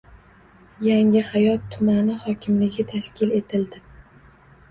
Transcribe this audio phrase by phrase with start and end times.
[0.87, 3.83] Yangihayot tumani hokimligi tashkil etildi